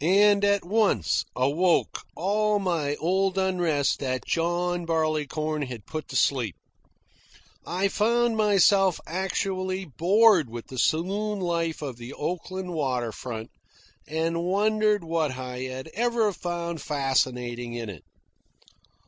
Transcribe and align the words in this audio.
And 0.00 0.44
at 0.44 0.64
once 0.64 1.24
awoke 1.34 2.02
all 2.14 2.60
my 2.60 2.94
old 3.00 3.36
unrest 3.36 3.98
that 3.98 4.24
John 4.24 4.86
Barleycorn 4.86 5.62
had 5.62 5.86
put 5.86 6.06
to 6.06 6.14
sleep. 6.14 6.54
I 7.66 7.88
found 7.88 8.36
myself 8.36 9.00
actually 9.08 9.84
bored 9.86 10.48
with 10.48 10.68
the 10.68 10.78
saloon 10.78 11.40
life 11.40 11.82
of 11.82 11.96
the 11.96 12.12
Oakland 12.14 12.72
water 12.74 13.10
front, 13.10 13.50
and 14.06 14.44
wondered 14.44 15.02
what 15.02 15.32
I 15.32 15.62
had 15.62 15.88
ever 15.94 16.32
found 16.32 16.80
fascinating 16.80 17.74
in 17.74 17.88
it. 17.90 18.04